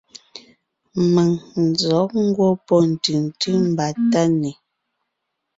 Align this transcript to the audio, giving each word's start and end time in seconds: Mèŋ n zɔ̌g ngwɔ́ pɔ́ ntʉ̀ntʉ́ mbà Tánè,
Mèŋ 1.13 1.29
n 1.61 1.65
zɔ̌g 1.81 2.11
ngwɔ́ 2.25 2.51
pɔ́ 2.67 2.79
ntʉ̀ntʉ́ 2.91 3.55
mbà 3.71 3.87
Tánè, 4.11 4.51